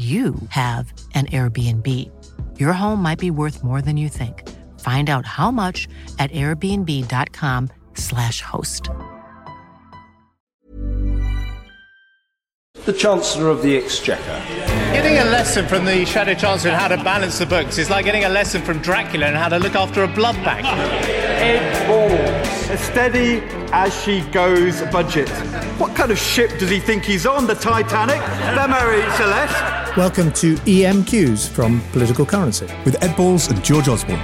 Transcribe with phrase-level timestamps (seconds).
[0.00, 1.86] you have an Airbnb.
[2.58, 4.48] Your home might be worth more than you think.
[4.80, 5.86] Find out how much
[6.18, 8.88] at airbnb.com/slash host.
[12.86, 14.42] The Chancellor of the Exchequer.
[14.94, 18.06] Getting a lesson from the Shadow Chancellor on how to balance the books is like
[18.06, 20.66] getting a lesson from Dracula on how to look after a blood bank.
[20.66, 22.70] Ed Balls.
[22.70, 23.42] A steady
[23.72, 25.28] as she goes budget.
[25.78, 27.46] What kind of ship does he think he's on?
[27.46, 28.22] The Titanic?
[28.56, 29.79] The Mary Celeste?
[29.96, 32.66] Welcome to EMQs from Political Currency.
[32.84, 34.20] with Ed Balls and George Osborne.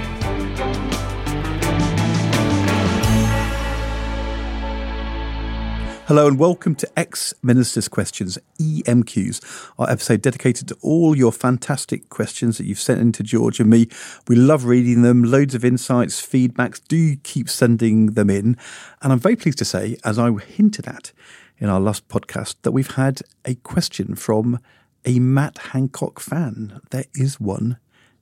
[6.05, 12.07] Hello and welcome to Ex Minister's Questions, EMQs, our episode dedicated to all your fantastic
[12.07, 13.89] questions that you've sent in to George and me.
[14.29, 16.81] We love reading them, loads of insights, feedbacks.
[16.87, 18.55] Do keep sending them in.
[19.01, 21.11] And I'm very pleased to say, as I hinted at
[21.57, 24.61] in our last podcast, that we've had a question from
[25.07, 26.81] a Matt Hancock fan.
[26.91, 27.77] There is one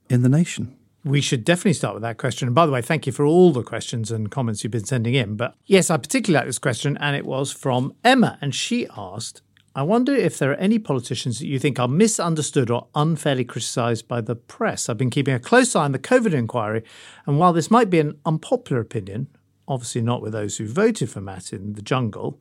[0.08, 0.76] in the nation.
[1.04, 2.46] We should definitely start with that question.
[2.46, 5.14] And by the way, thank you for all the questions and comments you've been sending
[5.14, 5.36] in.
[5.36, 8.38] But yes, I particularly like this question, and it was from Emma.
[8.40, 9.42] And she asked,
[9.74, 14.06] I wonder if there are any politicians that you think are misunderstood or unfairly criticised
[14.06, 14.88] by the press.
[14.88, 16.84] I've been keeping a close eye on the COVID inquiry,
[17.26, 19.26] and while this might be an unpopular opinion,
[19.66, 22.40] obviously not with those who voted for Matt in the jungle,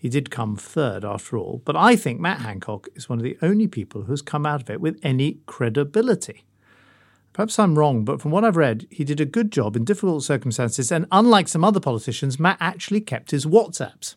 [0.00, 1.60] he did come third after all.
[1.66, 4.70] But I think Matt Hancock is one of the only people who's come out of
[4.70, 6.46] it with any credibility.
[7.34, 10.24] Perhaps I'm wrong, but from what I've read, he did a good job in difficult
[10.24, 14.14] circumstances, and unlike some other politicians, Matt actually kept his WhatsApps.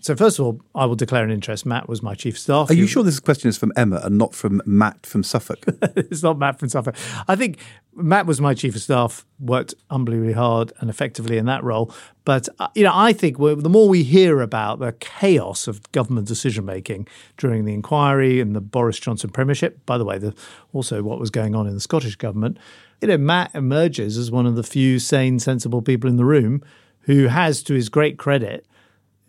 [0.00, 1.66] So, first of all, I will declare an interest.
[1.66, 2.70] Matt was my chief of staff.
[2.70, 5.64] Are you sure this question is from Emma and not from Matt from Suffolk?
[5.96, 6.94] it's not Matt from Suffolk.
[7.26, 7.58] I think
[7.94, 11.92] Matt was my chief of staff, worked unbelievably hard and effectively in that role.
[12.24, 15.90] But uh, you know, I think we're- the more we hear about the chaos of
[15.90, 20.32] government decision making during the inquiry and the Boris Johnson premiership, by the way, the,
[20.72, 22.56] also what was going on in the Scottish government,
[23.00, 26.62] you know, Matt emerges as one of the few sane, sensible people in the room
[27.02, 28.66] who has, to his great credit,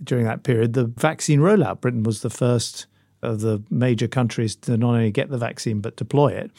[0.04, 1.82] during that period, the vaccine rollout.
[1.82, 2.88] Britain was the first
[3.22, 6.52] of the major countries to not only get the vaccine but deploy it.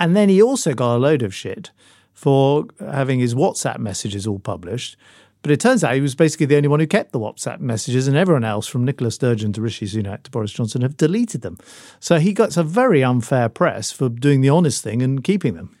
[0.00, 1.70] And then he also got a load of shit
[2.12, 4.96] for having his WhatsApp messages all published.
[5.42, 8.08] But it turns out he was basically the only one who kept the WhatsApp messages,
[8.08, 11.58] and everyone else, from Nicola Sturgeon to Rishi Sunak to Boris Johnson, have deleted them.
[12.00, 15.76] So he gets a very unfair press for doing the honest thing and keeping them.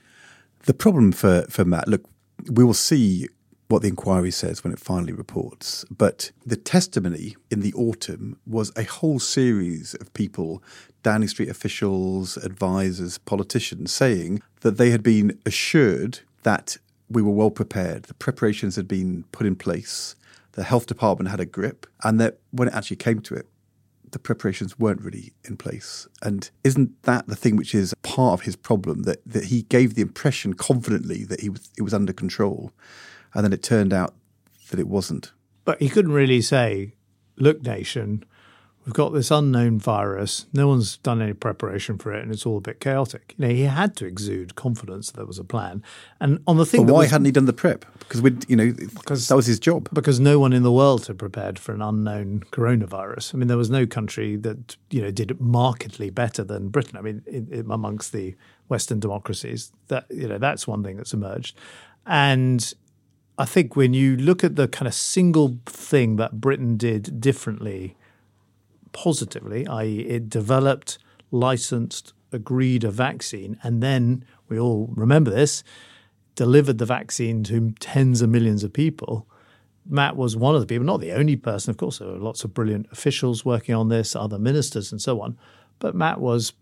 [0.66, 2.04] The problem for, for Matt, look,
[2.48, 3.28] we will see
[3.68, 8.72] what the inquiry says when it finally reports, but the testimony in the autumn was
[8.76, 10.62] a whole series of people,
[11.02, 16.78] Downing Street officials, advisors, politicians, saying that they had been assured that
[17.10, 20.14] we were well prepared, the preparations had been put in place,
[20.52, 23.46] the health department had a grip, and that when it actually came to it,
[24.10, 26.08] the preparations weren't really in place.
[26.22, 29.94] And isn't that the thing which is part of his problem that, that he gave
[29.94, 32.72] the impression confidently that he was, it was under control,
[33.34, 34.14] and then it turned out
[34.70, 35.32] that it wasn't.
[35.64, 36.94] But he couldn't really say,
[37.36, 38.24] look, nation,
[38.88, 40.46] we've got this unknown virus.
[40.54, 43.34] No one's done any preparation for it, and it's all a bit chaotic.
[43.36, 45.82] You know, he had to exude confidence that there was a plan.
[46.20, 47.84] And on the thing, but why was, hadn't he done the prep?
[47.98, 49.90] Because we, you know, because that was his job.
[49.92, 53.34] Because no one in the world had prepared for an unknown coronavirus.
[53.34, 56.96] I mean, there was no country that you know did markedly better than Britain.
[56.96, 58.36] I mean, amongst the
[58.68, 61.58] Western democracies, that you know that's one thing that's emerged,
[62.06, 62.72] and
[63.38, 67.96] I think when you look at the kind of single thing that Britain did differently,
[68.92, 70.98] positively, i.e., it developed,
[71.30, 75.62] licensed, agreed a vaccine, and then we all remember this,
[76.34, 79.28] delivered the vaccine to tens of millions of people.
[79.86, 81.98] Matt was one of the people, not the only person, of course.
[81.98, 85.38] There were lots of brilliant officials working on this, other ministers, and so on.
[85.78, 86.54] But Matt was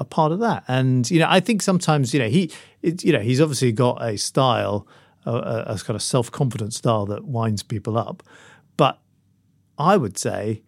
[0.00, 2.50] a part of that, and you know, I think sometimes, you know, he,
[2.82, 4.86] it, you know, he's obviously got a style
[5.32, 8.22] a, a kind of self confident style that winds people up.
[8.76, 9.00] But
[9.78, 10.62] I would say,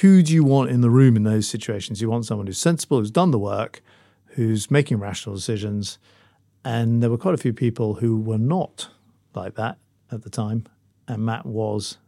[0.00, 2.00] who do you want in the room in those situations?
[2.00, 3.82] You want someone who's sensible, who's done the work,
[4.26, 5.98] who's making rational decisions.
[6.64, 8.88] And there were quite a few people who were not
[9.34, 9.78] like that
[10.10, 10.64] at the time.
[11.06, 11.98] And Matt was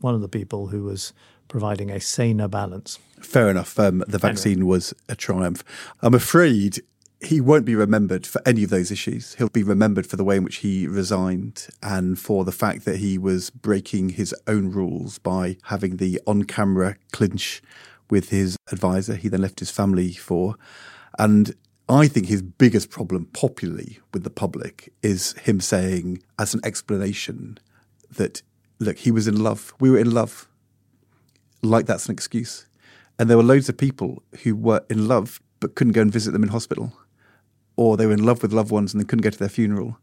[0.00, 1.12] one of the people who was
[1.48, 2.98] providing a saner balance.
[3.20, 3.78] Fair enough.
[3.78, 4.68] Um, the vaccine anyway.
[4.68, 5.62] was a triumph.
[6.00, 6.80] I'm afraid
[7.22, 9.34] he won't be remembered for any of those issues.
[9.34, 12.96] He'll be remembered for the way in which he resigned and for the fact that
[12.96, 17.62] he was breaking his own rules by having the on camera clinch
[18.08, 20.56] with his advisor he then left his family for.
[21.18, 21.54] And
[21.88, 27.58] I think his biggest problem popularly with the public is him saying, as an explanation,
[28.16, 28.42] that,
[28.78, 29.74] look, he was in love.
[29.78, 30.48] We were in love.
[31.62, 32.66] Like that's an excuse.
[33.18, 36.30] And there were loads of people who were in love but couldn't go and visit
[36.30, 36.94] them in hospital
[37.80, 39.98] or they were in love with loved ones and they couldn't go to their funeral.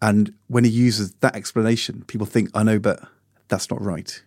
[0.00, 3.06] And when he uses that explanation, people think, I know, but
[3.48, 4.22] that's not right.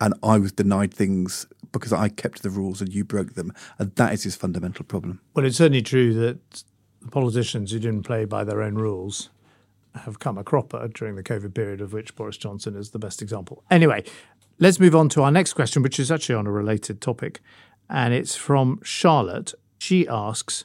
[0.00, 3.52] And I was denied things because I kept the rules and you broke them.
[3.78, 5.20] And that is his fundamental problem.
[5.34, 6.64] Well, it's certainly true that
[7.02, 9.28] the politicians who didn't play by their own rules
[9.94, 13.20] have come a cropper during the COVID period, of which Boris Johnson is the best
[13.20, 13.62] example.
[13.70, 14.04] Anyway,
[14.58, 17.42] let's move on to our next question, which is actually on a related topic.
[17.90, 19.52] And it's from Charlotte.
[19.76, 20.64] She asks,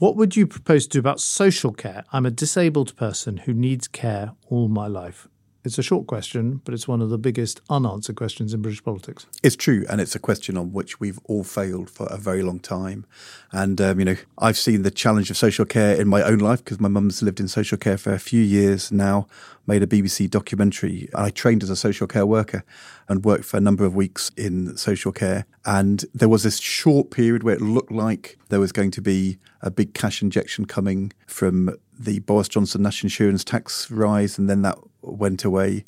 [0.00, 2.04] what would you propose to do about social care?
[2.10, 5.28] I'm a disabled person who needs care all my life.
[5.62, 9.26] It's a short question, but it's one of the biggest unanswered questions in British politics.
[9.42, 12.60] It's true, and it's a question on which we've all failed for a very long
[12.60, 13.04] time.
[13.52, 16.64] And um, you know, I've seen the challenge of social care in my own life
[16.64, 19.26] because my mum's lived in social care for a few years now.
[19.66, 21.10] Made a BBC documentary.
[21.14, 22.64] I trained as a social care worker
[23.06, 25.44] and worked for a number of weeks in social care.
[25.66, 29.38] And there was this short period where it looked like there was going to be
[29.60, 34.62] a big cash injection coming from the Boris Johnson national insurance tax rise, and then
[34.62, 35.84] that went away.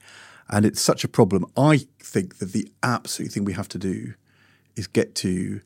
[0.49, 1.47] And it's such a problem.
[1.56, 4.14] I think that the absolute thing we have to do
[4.76, 5.61] is get to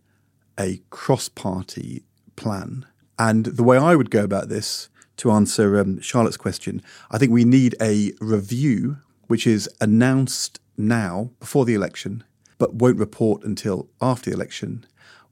[0.58, 2.04] a cross party
[2.36, 2.86] plan.
[3.18, 4.88] And the way I would go about this,
[5.18, 8.98] to answer um, Charlotte's question, I think we need a review
[9.28, 12.22] which is announced now before the election,
[12.58, 14.86] but won't report until after the election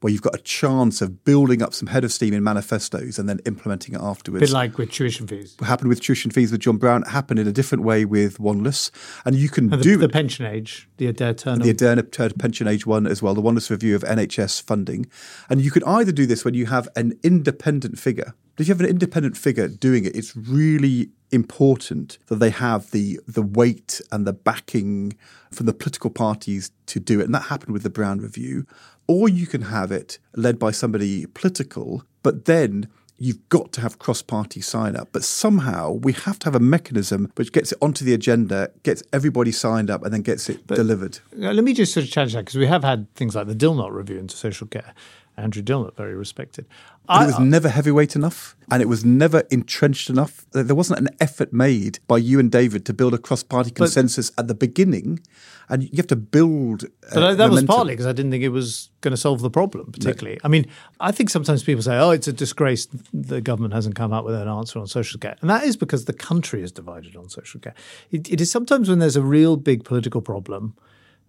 [0.05, 3.27] where you've got a chance of building up some head of steam in manifestos and
[3.27, 4.43] then implementing it afterwards.
[4.43, 5.55] A bit like with tuition fees.
[5.57, 8.91] What happened with tuition fees with John Browne happened in a different way with Wanless.
[9.25, 11.65] And you can and the, do the pension age, the Adair Turner.
[11.65, 12.03] The Adair
[12.39, 15.07] pension age one as well, the Wanless review of NHS funding.
[15.49, 18.35] And you can either do this when you have an independent figure.
[18.59, 23.19] If you have an independent figure doing it, it's really important that they have the
[23.27, 25.17] the weight and the backing
[25.51, 27.25] from the political parties to do it.
[27.25, 28.67] And that happened with the Browne Review
[29.07, 33.99] or you can have it led by somebody political, but then you've got to have
[33.99, 35.09] cross party sign up.
[35.13, 39.03] But somehow we have to have a mechanism which gets it onto the agenda, gets
[39.13, 41.21] everybody signed up, and then gets it but, delivered.
[41.33, 43.93] Let me just sort of challenge that because we have had things like the Dilnot
[43.93, 44.95] review into social care.
[45.37, 46.67] Andrew Dilnot, very respected.
[47.09, 50.47] I, it was never heavyweight enough and it was never entrenched enough.
[50.53, 54.33] There wasn't an effort made by you and David to build a cross party consensus
[54.39, 55.21] at the beginning.
[55.69, 56.85] And you have to build.
[56.85, 57.53] Uh, but that momentum.
[57.53, 60.37] was partly because I didn't think it was going to solve the problem, particularly.
[60.37, 60.41] No.
[60.45, 60.67] I mean,
[61.01, 64.35] I think sometimes people say, oh, it's a disgrace the government hasn't come up with
[64.35, 65.37] an answer on social care.
[65.41, 67.75] And that is because the country is divided on social care.
[68.11, 70.75] it, it is sometimes when there's a real big political problem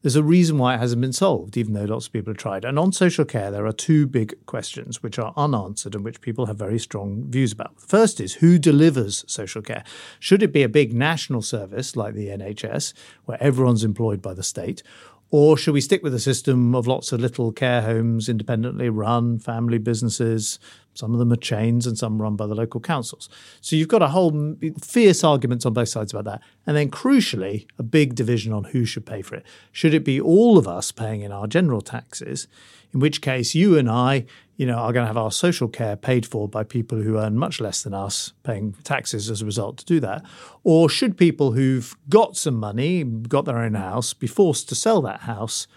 [0.02, 2.64] there's a reason why it hasn't been solved, even though lots of people have tried.
[2.64, 6.46] And on social care, there are two big questions which are unanswered and which people
[6.46, 7.76] have very strong views about.
[7.78, 9.84] The first is who delivers social care?
[10.20, 12.94] Should it be a big national service like the NHS,
[13.26, 14.84] where everyone's employed by the state?
[15.32, 19.40] Or should we stick with a system of lots of little care homes, independently run,
[19.40, 20.60] family businesses,
[20.96, 23.30] Some of them are chains and some run by the local councils.
[23.62, 26.42] So you've got a whole fierce arguments on both sides about that.
[26.66, 29.46] And then crucially, a big division on who should pay for it.
[29.72, 32.48] Should it be all of us paying in our general taxes?
[32.94, 34.26] In which case you and I,
[34.56, 37.38] you know, are going to have our social care paid for by people who earn
[37.38, 40.24] much less than us, paying taxes as a result to do that.
[40.64, 45.02] Or should people who've got some money, got their own house, be forced to sell
[45.02, 45.68] that house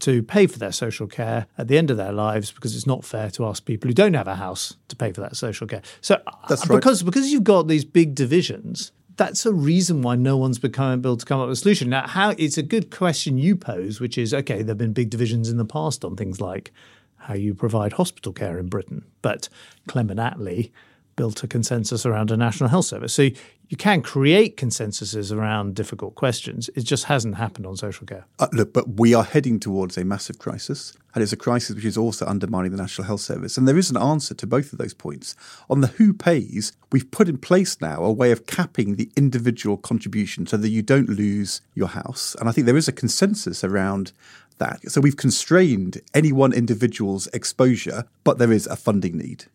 [0.00, 3.04] to pay for their social care at the end of their lives because it's not
[3.04, 5.82] fair to ask people who don't have a house to pay for that social care.
[6.00, 6.76] So That's uh, right.
[6.76, 11.16] because because you've got these big divisions, that's a reason why no one's become able
[11.16, 11.88] to come up with a solution.
[11.88, 15.10] Now, how it's a good question you pose, which is okay, there have been big
[15.10, 16.72] divisions in the past on things like
[17.16, 19.48] how you provide hospital care in Britain, but
[19.88, 20.70] Clement Attlee
[21.16, 23.14] built a consensus around a national health service.
[23.14, 23.30] So
[23.68, 26.70] you can create consensuses around difficult questions.
[26.74, 28.24] It just hasn't happened on social care.
[28.38, 31.84] Uh, look, but we are heading towards a massive crisis, and it's a crisis which
[31.84, 33.58] is also undermining the National Health Service.
[33.58, 35.34] And there is an answer to both of those points.
[35.68, 39.76] On the who pays, we've put in place now a way of capping the individual
[39.76, 42.36] contribution so that you don't lose your house.
[42.38, 44.12] And I think there is a consensus around
[44.58, 44.90] that.
[44.90, 49.46] So we've constrained any one individual's exposure, but there is a funding need.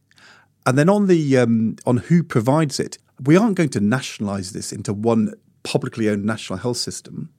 [0.66, 4.72] And then on the um, on who provides it, we aren't going to nationalise this
[4.72, 7.30] into one publicly owned national health system.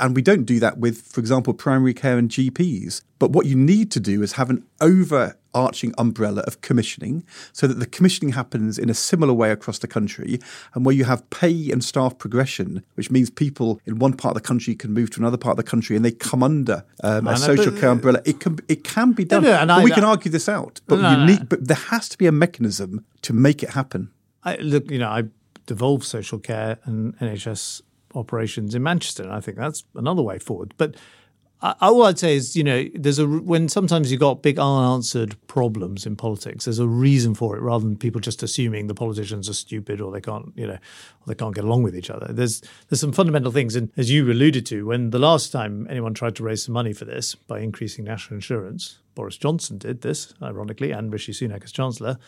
[0.00, 3.02] And we don't do that with, for example, primary care and GPs.
[3.18, 7.80] But what you need to do is have an overarching umbrella of commissioning so that
[7.80, 10.38] the commissioning happens in a similar way across the country
[10.74, 14.42] and where you have pay and staff progression, which means people in one part of
[14.42, 17.26] the country can move to another part of the country and they come under um,
[17.26, 18.20] a social care umbrella.
[18.24, 19.42] It can it can be done.
[19.42, 20.80] no, and but I- we can argue this out.
[20.86, 21.46] But No, no, need no.
[21.46, 24.10] but there has to be a mechanism to make it happen.
[24.44, 25.24] I, look, you know, I
[25.66, 27.82] devolved social care and NHS
[28.14, 30.74] operations in Manchester, and I think that's another way forward.
[30.76, 30.96] But
[31.60, 35.36] I, all I'd say is, you know, there's a when sometimes you've got big unanswered
[35.48, 36.64] problems in politics.
[36.64, 40.12] There's a reason for it, rather than people just assuming the politicians are stupid or
[40.12, 40.78] they can't, you know,
[41.26, 42.32] they can't get along with each other.
[42.32, 46.14] There's there's some fundamental things, and as you alluded to, when the last time anyone
[46.14, 50.32] tried to raise some money for this by increasing national insurance, Boris Johnson did this,
[50.40, 52.18] ironically, and Rishi Sunak as chancellor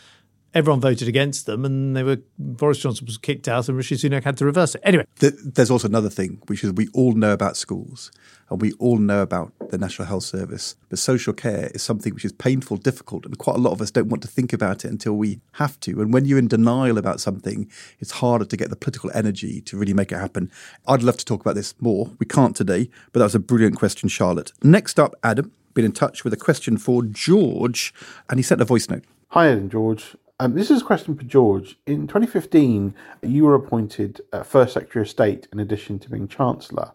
[0.53, 4.23] everyone voted against them, and they were Boris Johnson was kicked out, and Rishi Sunak
[4.23, 4.81] had to reverse it.
[4.83, 8.11] Anyway, Th- There's also another thing, which is we all know about schools
[8.49, 10.75] and we all know about the National Health Service.
[10.89, 13.91] But social care is something which is painful, difficult, and quite a lot of us
[13.91, 16.01] don't want to think about it until we have to.
[16.01, 19.77] And when you're in denial about something, it's harder to get the political energy to
[19.77, 20.51] really make it happen.
[20.85, 22.11] I'd love to talk about this more.
[22.19, 24.51] We can't today, but that was a brilliant question, Charlotte.
[24.63, 27.93] Next up, Adam, been in touch with a question for George,
[28.29, 29.05] and he sent a voice note.
[29.29, 30.17] Hi, Ed and George.
[30.41, 31.77] Um, this is a question for George.
[31.85, 36.93] In 2015, you were appointed uh, First Secretary of State in addition to being Chancellor.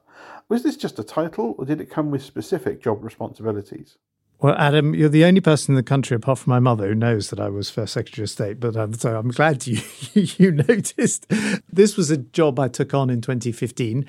[0.49, 3.99] Was this just a title, or did it come with specific job responsibilities?
[4.41, 7.31] well, Adam, you're the only person in the country, apart from my mother, who knows
[7.31, 8.59] that I was First Secretary of State.
[8.59, 9.81] But um, so I'm glad you
[10.13, 11.29] you noticed.
[11.73, 14.07] This was a job I took on in 2015.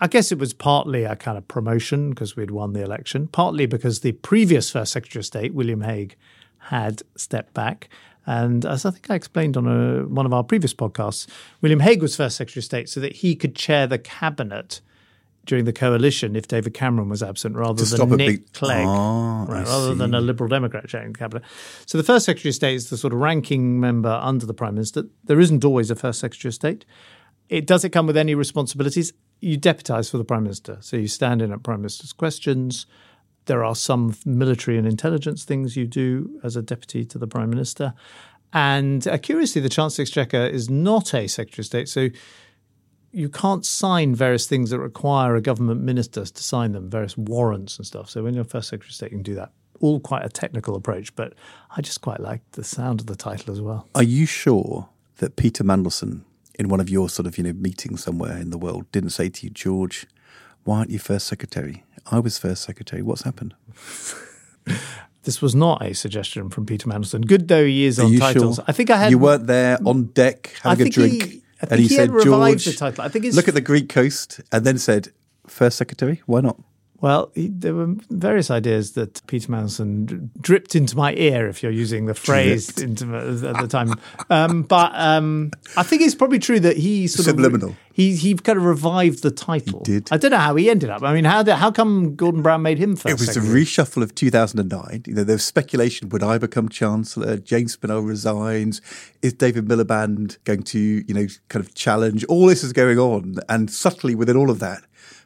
[0.00, 3.66] I guess it was partly a kind of promotion because we'd won the election, partly
[3.66, 6.16] because the previous First Secretary of State, William Hague,
[6.58, 7.88] had stepped back.
[8.26, 11.26] And as I think I explained on a, one of our previous podcasts,
[11.62, 14.80] William Hague was First Secretary of State so that he could chair the cabinet
[15.46, 19.46] during the coalition if David Cameron was absent rather than a Nick big- Clegg, ah,
[19.48, 20.20] I right, rather than a.
[20.20, 21.42] Liberal Democrat chairing the cabinet.
[21.86, 24.74] So the First Secretary of State is the sort of ranking member under the Prime
[24.74, 25.04] Minister.
[25.24, 26.84] There isn't always a First Secretary of State.
[27.48, 29.12] It does it come with any responsibilities?
[29.40, 32.86] You deputise for the Prime Minister, so you stand in at Prime Minister's questions.
[33.50, 37.50] There are some military and intelligence things you do as a deputy to the Prime
[37.50, 37.94] Minister.
[38.52, 42.10] And uh, curiously, the Chancellor Exchequer is not a Secretary of State, so
[43.10, 47.76] you can't sign various things that require a government minister to sign them, various warrants
[47.76, 48.08] and stuff.
[48.08, 49.50] So when you're First Secretary of State, you can do that.
[49.80, 51.34] All quite a technical approach, but
[51.76, 53.88] I just quite like the sound of the title as well.
[53.96, 56.20] Are you sure that Peter Mandelson,
[56.56, 59.28] in one of your sort of you know meetings somewhere in the world, didn't say
[59.28, 60.06] to you, George,
[60.64, 61.84] why aren't you first secretary?
[62.10, 63.02] I was first secretary.
[63.02, 63.54] What's happened?
[65.24, 67.26] This was not a suggestion from Peter Mandelson.
[67.26, 68.56] Good though he is Are on titles.
[68.56, 68.64] sure?
[68.66, 71.88] I think I had You weren't there on deck having a drink, he- and he,
[71.88, 73.04] he said, "George, the title.
[73.04, 75.10] I think it's- look at the Greek coast," and then said,
[75.46, 76.22] first secretary.
[76.24, 76.58] Why not?"
[77.00, 81.72] Well, he, there were various ideas that Peter Mandelson dripped into my ear, if you're
[81.72, 83.94] using the phrase into at the time.
[84.28, 87.70] Um, but um, I think it's probably true that he sort Subliminal.
[87.70, 89.82] of he he kind of revived the title.
[89.84, 90.08] He did.
[90.10, 91.02] I don't know how he ended up.
[91.02, 93.08] I mean, how did, how come Gordon Brown made him first?
[93.08, 93.64] It was a secretary?
[93.64, 95.04] reshuffle of 2009.
[95.06, 97.36] You know, there was speculation: would I become chancellor?
[97.38, 98.80] James Purnell resigns.
[99.22, 102.24] Is David Miliband going to, you know, kind of challenge?
[102.24, 104.82] All this is going on, and subtly within all of that,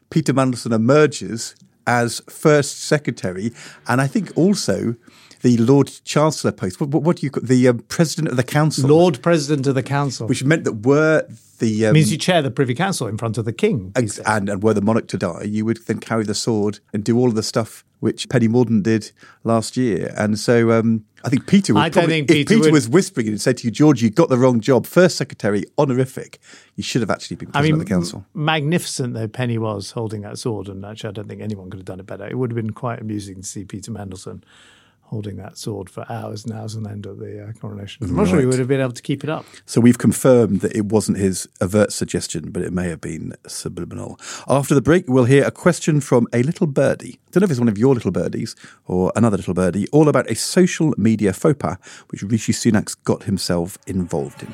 [0.09, 1.55] Peter Mandelson emerges
[1.87, 3.51] as first secretary,
[3.87, 4.95] and I think also
[5.41, 6.81] the Lord Chancellor post.
[6.81, 8.89] What, what, do you call the um, President of the Council?
[8.89, 10.27] Lord President of the Council.
[10.27, 11.27] Which meant that were
[11.59, 11.85] the.
[11.85, 13.91] Um, means you chair the Privy Council in front of the King.
[13.95, 17.03] ex- and, and were the monarch to die, you would then carry the sword and
[17.03, 19.11] do all of the stuff which Penny Mordaunt did
[19.43, 20.13] last year.
[20.15, 22.71] And so um, I think Peter would I don't probably, think if Peter Peter would-
[22.73, 26.39] was whispering and said to you, George, you got the wrong job, first secretary, honorific,
[26.75, 28.25] you should have actually been I president mean, of the council.
[28.35, 31.79] m- magnificent though Penny was holding that sword, and actually, I don't think anyone could
[31.79, 32.25] have done it better.
[32.27, 34.43] It would have been quite amusing to see Peter Mandelson
[35.05, 38.05] holding that sword for hours and hours on end at the uh, coronation.
[38.05, 39.45] I'm not sure he would have been able to keep it up.
[39.65, 44.19] So we've confirmed that it wasn't his overt suggestion, but it may have been subliminal.
[44.47, 47.19] After the break, we'll hear a question from a little birdie.
[47.31, 48.55] Don't know if it's one of your little birdies
[48.87, 51.77] or another little birdie, all about a social media faux pas
[52.09, 54.53] which Rishi Sunak's got himself involved in.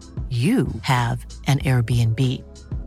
[0.31, 2.19] you have an Airbnb.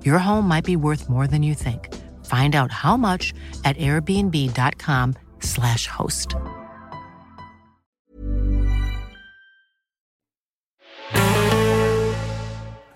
[0.02, 1.94] Your home might be worth more than you think.
[2.24, 3.34] Find out how much
[3.66, 6.34] at airbnb.com/slash host.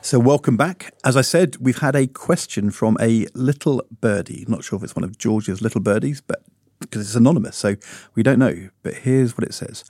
[0.01, 0.94] So, welcome back.
[1.05, 4.46] As I said, we've had a question from a little birdie.
[4.49, 6.42] Not sure if it's one of George's little birdies, but
[6.81, 7.77] because it's anonymous, so
[8.14, 8.70] we don't know.
[8.83, 9.85] But here's what it says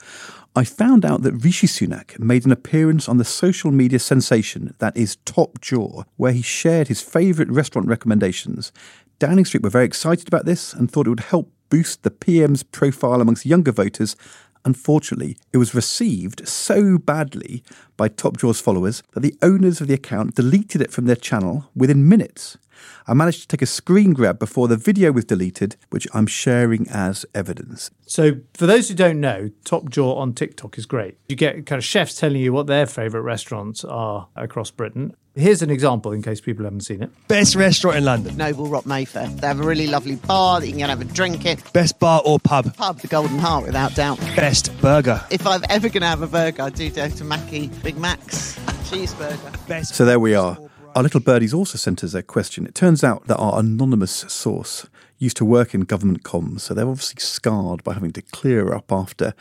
[0.57, 4.97] I found out that Rishi Sunak made an appearance on the social media sensation that
[4.97, 8.73] is Top Jaw, where he shared his favourite restaurant recommendations.
[9.19, 12.63] Downing Street were very excited about this and thought it would help boost the PM's
[12.63, 14.17] profile amongst younger voters
[14.65, 17.63] Unfortunately, it was received so badly
[17.97, 21.71] by Top Jaw's followers that the owners of the account deleted it from their channel
[21.75, 22.59] within minutes.
[23.07, 26.89] I managed to take a screen grab before the video was deleted, which I'm sharing
[26.89, 27.91] as evidence.
[28.07, 31.17] So, for those who don't know, Top Jaw on TikTok is great.
[31.29, 35.15] You get kind of chefs telling you what their favourite restaurants are across Britain.
[35.39, 37.11] Here's an example in case people haven't seen it.
[37.29, 38.37] Best restaurant in London.
[38.37, 39.29] Noble Rot Mayfair.
[39.29, 41.59] They have a really lovely bar that you can go and have a drink in.
[41.73, 42.75] Best bar or pub.
[42.75, 44.19] Pub, the Golden Heart, without doubt.
[44.35, 45.25] Best burger.
[45.31, 48.59] If I'm ever going to have a burger, I do go to Mackie Big Mac's
[48.91, 49.69] cheeseburger.
[49.69, 49.95] Best.
[49.95, 50.59] So there we are.
[50.95, 52.67] Our little birdies also sent us a question.
[52.67, 56.89] It turns out that our anonymous source used to work in government comms, so they're
[56.89, 59.35] obviously scarred by having to clear up after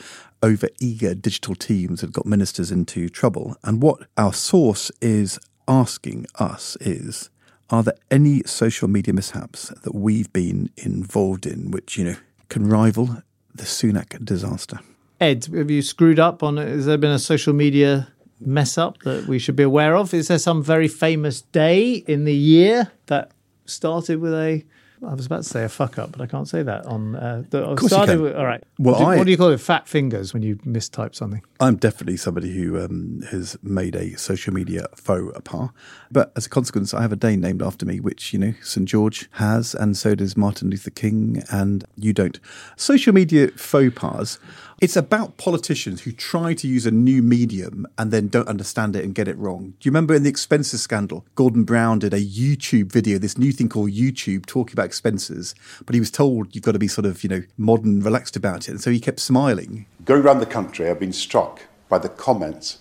[0.44, 3.56] over eager digital teams had got ministers into trouble.
[3.64, 7.30] And what our source is asking us is
[7.70, 12.16] are there any social media mishaps that we've been involved in which, you know,
[12.50, 14.80] can rival the Sunak disaster?
[15.20, 16.58] Ed, have you screwed up on?
[16.58, 20.14] Has there been a social media mess up that we should be aware of?
[20.14, 23.32] Is there some very famous day in the year that
[23.66, 24.64] started with a
[25.06, 27.16] I was about to say a fuck up, but I can't say that on.
[27.16, 28.20] Uh, the, Of course started.
[28.20, 28.64] With, all right.
[28.80, 29.60] Well, what, do, I- what do you call it?
[29.60, 31.44] Fat fingers when you mistype something.
[31.60, 35.70] I'm definitely somebody who um, has made a social media faux pas.
[36.12, 38.88] But as a consequence, I have a day named after me, which, you know, St.
[38.88, 42.40] George has, and so does Martin Luther King, and you don't.
[42.76, 44.40] Social media faux pas,
[44.80, 49.04] it's about politicians who try to use a new medium and then don't understand it
[49.04, 49.74] and get it wrong.
[49.80, 53.52] Do you remember in the expenses scandal, Gordon Brown did a YouTube video, this new
[53.52, 57.06] thing called YouTube, talking about expenses, but he was told you've got to be sort
[57.06, 58.72] of, you know, modern, relaxed about it.
[58.72, 59.88] And so he kept smiling.
[60.06, 62.80] Going around the country, I've been struck by the comments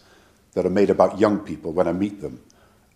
[0.52, 2.40] that are made about young people when I meet them.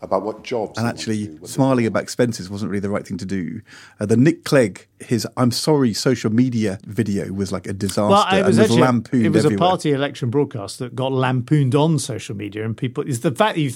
[0.02, 0.78] About what jobs.
[0.78, 3.60] And actually, smiling about expenses wasn't really the right thing to do.
[3.98, 8.08] Uh, the Nick Clegg, his "I'm sorry" social media video was like a disaster.
[8.10, 9.66] Well, it was and actually lampooned it was everywhere.
[9.66, 13.56] a party election broadcast that got lampooned on social media, and people is the fact
[13.56, 13.72] that you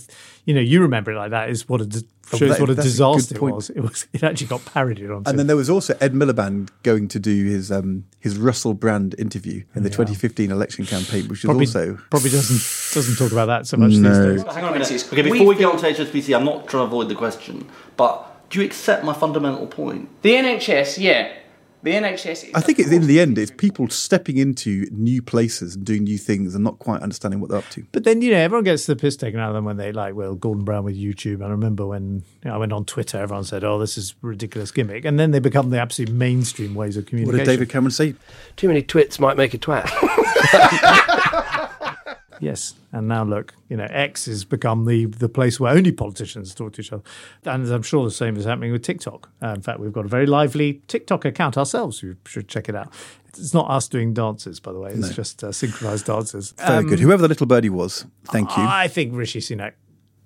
[0.46, 2.70] you know you remember it like that is what a dis- Oh, shows that- what
[2.70, 3.70] a that's a disaster it was.
[3.70, 5.22] It was it actually got parodied on.
[5.26, 9.14] And then there was also Ed Miliband going to do his um, his Russell Brand
[9.18, 13.46] interview in the 2015 election campaign, which was probably also probably doesn't doesn't talk about
[13.46, 14.08] that so much No.
[14.32, 14.54] these days.
[14.54, 14.90] Hang on a minute.
[15.12, 18.48] Okay, before we get on to HSBC, I'm not trying to avoid the question, but
[18.50, 20.08] do you accept my fundamental point?
[20.22, 21.32] The NHS, yeah.
[21.84, 22.50] The NHS.
[22.54, 26.16] I think it's in the end, it's people stepping into new places and doing new
[26.16, 27.84] things and not quite understanding what they're up to.
[27.92, 30.14] But then you know everyone gets the piss taken out of them when they like
[30.14, 31.34] well Gordon Brown with YouTube.
[31.34, 34.14] And I remember when you know, I went on Twitter, everyone said, "Oh, this is
[34.22, 37.38] a ridiculous gimmick," and then they become the absolute mainstream ways of communicating.
[37.38, 38.14] What did David Cameron say?
[38.56, 39.84] Too many twits might make a twat.
[42.40, 46.54] Yes, and now look, you know, X has become the the place where only politicians
[46.54, 47.02] talk to each other,
[47.44, 49.30] and I'm sure the same is happening with TikTok.
[49.42, 52.02] Uh, in fact, we've got a very lively TikTok account ourselves.
[52.02, 52.92] You should check it out.
[53.28, 54.90] It's not us doing dances, by the way.
[54.90, 55.12] It's No.
[55.12, 56.52] just uh, synchronized dances.
[56.58, 57.00] Very Um, good.
[57.00, 58.62] Whoever the little birdie was, thank you.
[58.62, 59.72] I think Rishi Sunak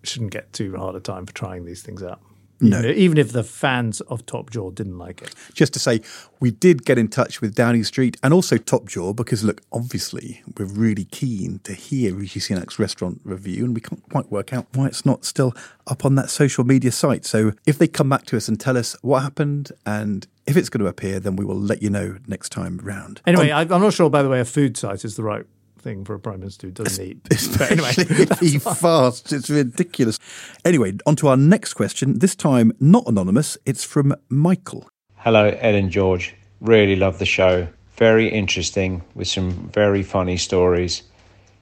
[0.03, 2.21] shouldn't get too hard a time for trying these things out.
[2.61, 2.79] No.
[2.79, 5.35] Even, even if the fans of Top Jaw didn't like it.
[5.55, 6.01] Just to say,
[6.41, 10.43] we did get in touch with Downing Street and also Top Jaw because, look, obviously
[10.57, 14.67] we're really keen to hear Rishi Sunak's restaurant review, and we can't quite work out
[14.75, 15.55] why it's not still
[15.87, 17.25] up on that social media site.
[17.25, 20.71] So if they come back to us and tell us what happened and if it's
[20.71, 23.21] going to appear, then we will let you know next time round.
[23.27, 25.45] Anyway, I, I'm not sure, by the way, a food site is the right
[25.89, 27.19] thing for a prime minister who doesn't eat.
[27.59, 29.33] But anyway, Especially if he fasts.
[29.33, 30.19] It's ridiculous.
[30.65, 32.19] Anyway, on to our next question.
[32.19, 33.57] This time, not anonymous.
[33.65, 34.89] It's from Michael.
[35.17, 36.35] Hello, Ed and George.
[36.61, 37.67] Really love the show.
[37.97, 41.03] Very interesting with some very funny stories.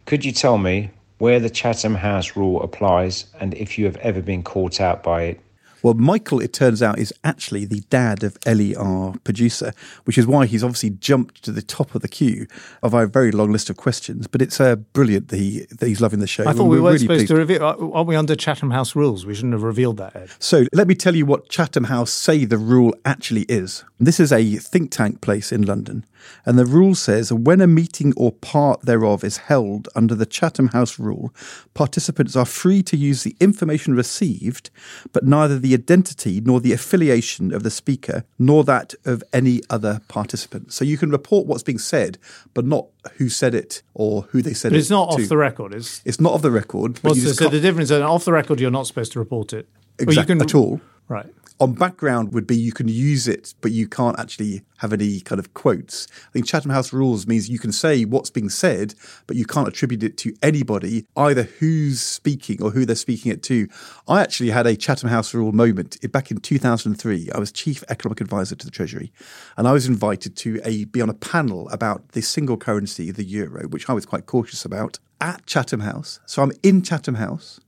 [0.06, 4.20] Could you tell me where the Chatham House rule applies and if you have ever
[4.20, 5.40] been caught out by it?
[5.86, 9.72] Well, Michael, it turns out, is actually the dad of Ellie, our producer,
[10.02, 12.48] which is why he's obviously jumped to the top of the queue
[12.82, 14.26] of our very long list of questions.
[14.26, 16.42] But it's uh, brilliant that, he, that he's loving the show.
[16.44, 17.28] I thought we we're weren't really supposed pleased.
[17.28, 17.62] to reveal.
[17.62, 19.26] uh, Aren't we under Chatham House rules?
[19.26, 20.30] We shouldn't have revealed that, Ed.
[20.40, 23.84] So let me tell you what Chatham House say the rule actually is.
[23.98, 26.04] This is a think tank place in London,
[26.44, 30.68] and the rule says when a meeting or part thereof is held under the Chatham
[30.68, 31.32] House rule,
[31.72, 34.68] participants are free to use the information received,
[35.14, 40.02] but neither the identity nor the affiliation of the speaker nor that of any other
[40.08, 40.74] participant.
[40.74, 42.18] So you can report what's being said,
[42.52, 44.80] but not who said it or who they said But it.
[44.80, 45.22] it's not to.
[45.22, 45.72] off the record.
[45.72, 46.94] It's It's not off the record.
[47.02, 49.54] But What's you so the difference is off the record, you're not supposed to report
[49.54, 49.68] it.
[50.06, 50.82] Or you can- at all.
[51.08, 51.32] Right.
[51.58, 55.38] On background would be you can use it, but you can't actually have any kind
[55.38, 56.06] of quotes.
[56.28, 58.94] I think Chatham House rules means you can say what's being said,
[59.26, 63.42] but you can't attribute it to anybody, either who's speaking or who they're speaking it
[63.44, 63.68] to.
[64.06, 67.30] I actually had a Chatham House rule moment back in 2003.
[67.34, 69.10] I was chief economic advisor to the Treasury,
[69.56, 73.24] and I was invited to a be on a panel about the single currency, the
[73.24, 76.20] euro, which I was quite cautious about at Chatham House.
[76.26, 77.60] So I'm in Chatham House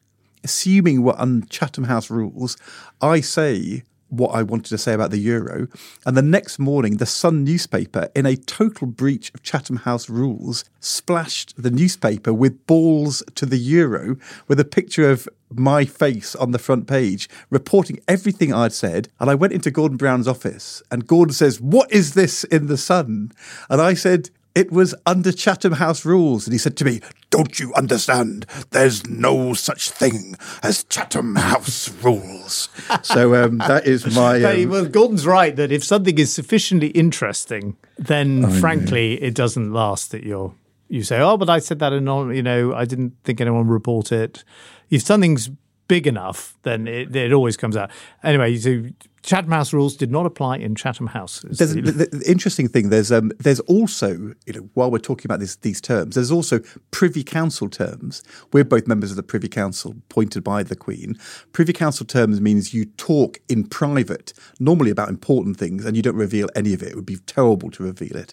[0.44, 2.56] assuming we're on Chatham House rules,
[3.00, 5.68] I say what I wanted to say about the euro.
[6.06, 10.64] And the next morning, the Sun newspaper, in a total breach of Chatham House rules,
[10.80, 16.50] splashed the newspaper with balls to the euro with a picture of my face on
[16.50, 19.08] the front page, reporting everything I'd said.
[19.20, 22.76] And I went into Gordon Brown's office, and Gordon says, What is this in the
[22.76, 23.32] Sun?
[23.68, 26.46] And I said, it was under Chatham House rules.
[26.46, 28.46] And he said to me, Don't you understand?
[28.70, 32.68] There's no such thing as Chatham House rules.
[33.02, 34.42] so um, that is my.
[34.42, 38.50] Um, well, Gordon's right that if something is sufficiently interesting, then know.
[38.50, 40.54] frankly, it doesn't last that you're
[40.88, 43.72] you say, "Oh, but I said that and you know, I didn't think anyone would
[43.72, 44.42] report it."
[44.90, 45.50] If something's
[45.86, 47.90] big enough, then it, it always comes out.
[48.22, 48.84] Anyway, so
[49.22, 51.40] Chatham House rules did not apply in Chatham House.
[51.42, 52.90] There's the- the, the interesting thing.
[52.90, 54.10] There's um, there's also
[54.46, 58.22] you know while we're talking about this, these terms, there's also Privy Council terms.
[58.52, 61.16] We're both members of the Privy Council, appointed by the Queen.
[61.52, 66.16] Privy Council terms means you talk in private, normally about important things, and you don't
[66.16, 66.88] reveal any of it.
[66.90, 68.32] It would be terrible to reveal it.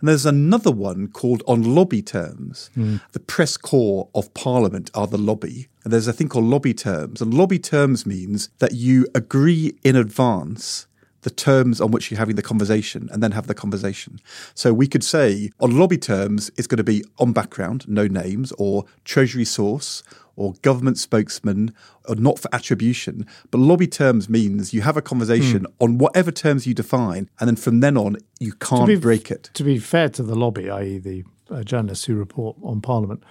[0.00, 2.70] And there's another one called on lobby terms.
[2.76, 3.00] Mm.
[3.12, 5.68] The press corps of Parliament are the lobby.
[5.86, 7.22] And there's a thing called lobby terms.
[7.22, 10.88] And lobby terms means that you agree in advance
[11.22, 14.18] the terms on which you're having the conversation and then have the conversation.
[14.52, 18.50] So we could say on lobby terms, it's going to be on background, no names,
[18.58, 20.02] or treasury source,
[20.34, 21.72] or government spokesman,
[22.08, 23.24] or not for attribution.
[23.52, 25.84] But lobby terms means you have a conversation Hmm.
[25.84, 29.50] on whatever terms you define, and then from then on, you can't be- break it.
[29.54, 33.22] To be fair to the lobby, i.e., the uh, journalists who report on Parliament,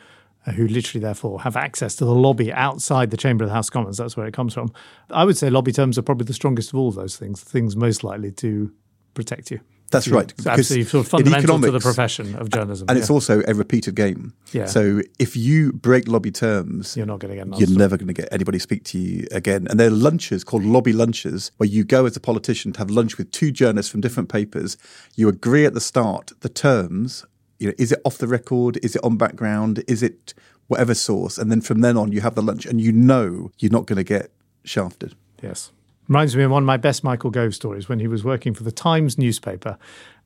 [0.47, 3.67] Uh, who literally therefore have access to the lobby outside the chamber of the House
[3.67, 3.97] of Commons.
[3.97, 4.71] That's where it comes from.
[5.09, 7.75] I would say lobby terms are probably the strongest of all those things, the things
[7.75, 8.71] most likely to
[9.15, 9.59] protect you.
[9.91, 10.23] That's You- right.
[10.25, 12.87] It's because absolutely sort of fundamental to the profession of journalism.
[12.89, 13.13] And it's yeah.
[13.13, 14.33] also a repeated game.
[14.51, 14.65] Yeah.
[14.65, 18.13] So if you break lobby terms, You're not going to get you're never going to
[18.13, 19.67] get anybody speak to you again.
[19.69, 22.89] And there are lunches called lobby lunches where you go as a politician to have
[22.89, 24.77] lunch with two journalists from different papers.
[25.15, 27.25] You agree at the start the terms.
[27.59, 28.77] You know, is it off the record?
[28.83, 29.83] Is it on background?
[29.87, 30.33] Is it
[30.67, 31.37] whatever source?
[31.37, 33.97] And then from then on, you have the lunch, and you know you're not going
[33.97, 34.31] to get
[34.63, 35.15] shafted.
[35.41, 35.71] Yes.
[36.07, 38.63] Reminds me of one of my best Michael Gove stories when he was working for
[38.63, 39.77] the Times newspaper.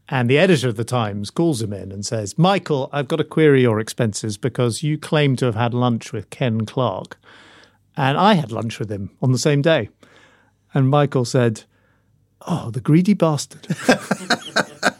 [0.10, 3.24] And the editor of the Times calls him in and says, Michael, I've got to
[3.24, 7.18] query your expenses because you claim to have had lunch with Ken Clarke.
[7.96, 9.89] And I had lunch with him on the same day.
[10.74, 11.63] And Michael said,
[12.48, 13.68] Oh, the greedy bastard.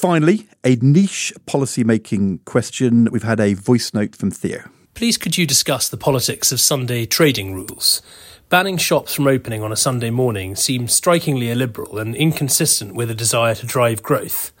[0.00, 3.06] Finally, a niche policy making question.
[3.12, 4.62] We've had a voice note from Theo.
[4.94, 8.00] Please could you discuss the politics of Sunday trading rules?
[8.48, 13.14] Banning shops from opening on a Sunday morning seems strikingly illiberal and inconsistent with a
[13.14, 14.52] desire to drive growth.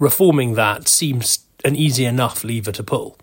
[0.00, 3.16] Reforming that seems an easy enough lever to pull.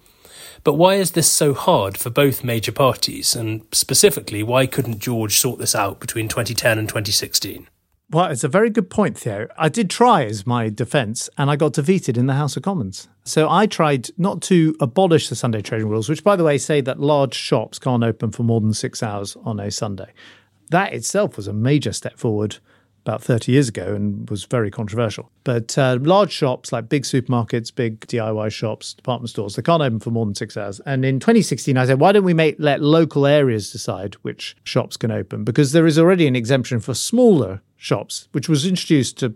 [0.64, 3.36] But why is this so hard for both major parties?
[3.36, 7.68] And specifically, why couldn't George sort this out between 2010 and 2016?
[8.12, 9.48] Well, it's a very good point, Theo.
[9.58, 13.08] I did try as my defence, and I got defeated in the House of Commons.
[13.24, 16.82] So I tried not to abolish the Sunday trading rules, which, by the way, say
[16.82, 20.12] that large shops can't open for more than six hours on a Sunday.
[20.72, 22.58] That itself was a major step forward
[23.06, 25.32] about 30 years ago and was very controversial.
[25.46, 30.00] But uh, large shops like big supermarkets, big DIY shops, department stores, they can't open
[30.00, 30.82] for more than six hours.
[30.86, 34.98] And in 2016, I said, why don't we make let local areas decide which shops
[34.98, 35.46] can open?
[35.46, 39.34] Because there is already an exemption for smaller shops, which was introduced to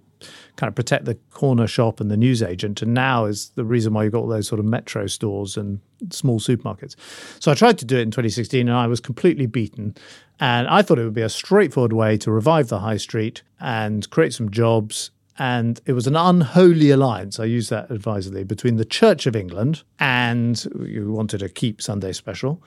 [0.56, 4.04] kind of protect the corner shop and the newsagent, and now is the reason why
[4.04, 5.80] you've got all those sort of metro stores and
[6.12, 6.96] small supermarkets.
[7.40, 9.96] So I tried to do it in 2016, and I was completely beaten.
[10.40, 14.08] And I thought it would be a straightforward way to revive the high street and
[14.12, 15.10] create some jobs.
[15.40, 19.82] And it was an unholy alliance, I use that advisedly, between the Church of England
[20.00, 22.62] and who wanted to keep Sunday special,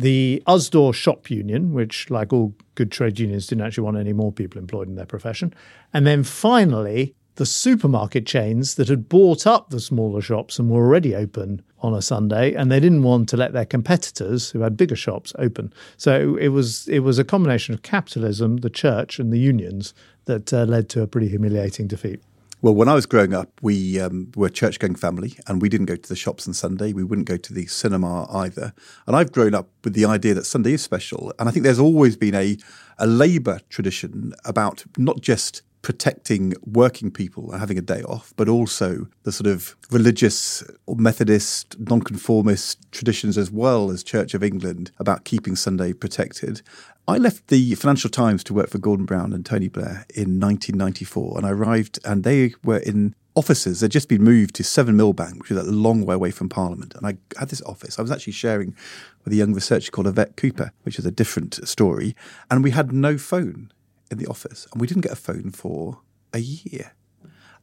[0.00, 4.32] the USDAW Shop Union, which, like all good trade unions, didn't actually want any more
[4.32, 5.52] people employed in their profession.
[5.92, 10.84] And then finally, the supermarket chains that had bought up the smaller shops and were
[10.84, 14.76] already open on a Sunday, and they didn't want to let their competitors, who had
[14.76, 15.72] bigger shops, open.
[15.98, 19.92] So it was it was a combination of capitalism, the church, and the unions
[20.24, 22.22] that uh, led to a pretty humiliating defeat.
[22.62, 25.70] Well, when I was growing up, we um, were a church going family and we
[25.70, 26.92] didn't go to the shops on Sunday.
[26.92, 28.74] We wouldn't go to the cinema either.
[29.06, 31.32] And I've grown up with the idea that Sunday is special.
[31.38, 32.58] And I think there's always been a,
[32.98, 38.48] a Labour tradition about not just protecting working people and having a day off, but
[38.48, 44.92] also the sort of religious or Methodist, nonconformist traditions as well as Church of England
[44.98, 46.62] about keeping Sunday protected.
[47.08, 51.38] I left the Financial Times to work for Gordon Brown and Tony Blair in 1994,
[51.38, 53.80] and I arrived, and they were in offices.
[53.80, 56.94] They'd just been moved to Seven Millbank, which is a long way away from Parliament.
[56.94, 57.98] And I had this office.
[57.98, 58.76] I was actually sharing
[59.24, 62.14] with a young researcher called Yvette Cooper, which is a different story.
[62.50, 63.72] And we had no phone
[64.10, 66.00] in the office, and we didn't get a phone for
[66.32, 66.92] a year.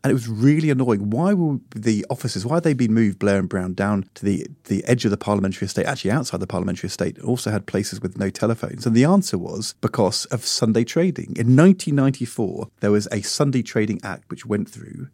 [0.03, 1.10] And it was really annoying.
[1.10, 4.45] Why were the offices, why had they been moved, Blair and Brown, down to the,
[4.65, 8.17] the edge of the parliamentary estate, actually outside the parliamentary estate, also had places with
[8.17, 8.86] no telephones?
[8.86, 11.36] And the answer was because of Sunday trading.
[11.36, 15.10] In 1994, there was a Sunday Trading Act which went through.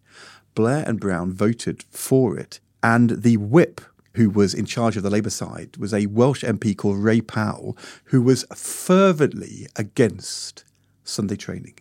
[0.53, 2.59] Blair and Brown voted for it.
[2.83, 3.81] And the whip
[4.15, 7.77] who was in charge of the Labour side was a Welsh MP called Ray Powell,
[8.05, 10.65] who was fervently against
[11.03, 11.75] Sunday trading.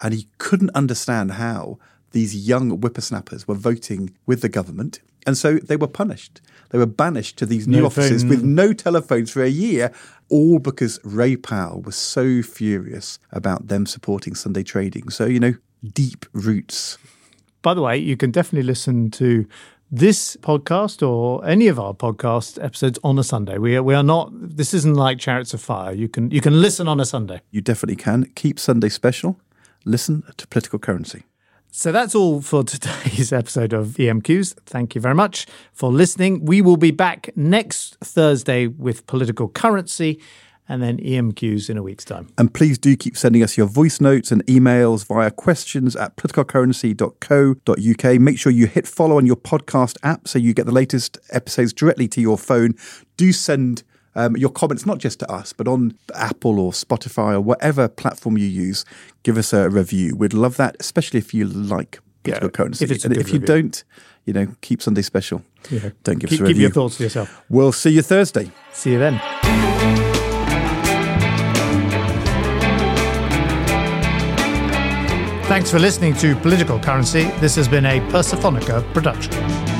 [0.00, 1.78] And he couldn't understand how
[2.10, 5.00] these young whippersnappers were voting with the government.
[5.26, 6.40] And so they were punished.
[6.70, 8.30] They were banished to these new No offices phone.
[8.30, 9.92] with no telephones for a year,
[10.28, 15.08] all because Ray Powell was so furious about them supporting Sunday trading.
[15.08, 15.54] So, you know,
[15.92, 16.98] deep roots.
[17.62, 19.46] By the way, you can definitely listen to
[19.94, 23.58] this podcast or any of our podcast episodes on a Sunday.
[23.58, 24.30] We are, we are not.
[24.32, 25.92] This isn't like Chariots of Fire.
[25.92, 27.42] You can you can listen on a Sunday.
[27.52, 28.24] You definitely can.
[28.34, 29.38] Keep Sunday special.
[29.84, 31.22] Listen to political currency.
[31.70, 34.54] So that's all for today's episode of EMQs.
[34.66, 36.44] Thank you very much for listening.
[36.44, 40.20] We will be back next Thursday with political currency
[40.68, 42.28] and then EMQs in a week's time.
[42.38, 48.20] And please do keep sending us your voice notes and emails via questions at politicalcurrency.co.uk.
[48.20, 51.72] Make sure you hit follow on your podcast app so you get the latest episodes
[51.72, 52.74] directly to your phone.
[53.16, 53.82] Do send
[54.14, 58.38] um, your comments, not just to us, but on Apple or Spotify or whatever platform
[58.38, 58.84] you use.
[59.22, 60.16] Give us a review.
[60.16, 62.84] We'd love that, especially if you like political Yeah, currency.
[62.84, 63.62] if it's a and good if you review.
[63.62, 63.84] don't,
[64.24, 65.42] you know, keep Sunday special.
[65.70, 65.90] Yeah.
[66.04, 67.42] Don't give keep, us a keep your thoughts to yourself.
[67.48, 68.50] We'll see you Thursday.
[68.72, 70.03] See you then.
[75.54, 77.30] Thanks for listening to Political Currency.
[77.38, 79.73] This has been a Persephonica production.